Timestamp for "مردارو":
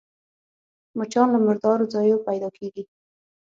1.45-1.91